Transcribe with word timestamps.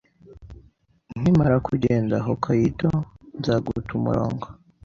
Nkimara 1.19 1.55
kugera 1.67 2.15
Hokkaido, 2.25 2.91
nzaguta 3.39 3.91
umurongo 3.99 4.45